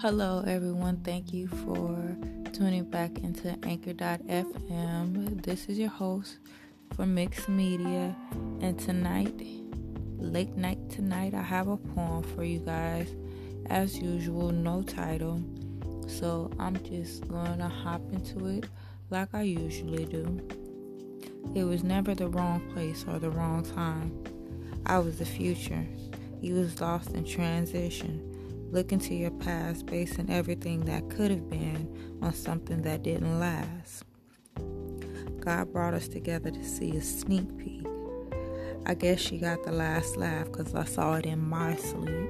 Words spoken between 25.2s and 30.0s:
future. You was lost in transition Look into your past,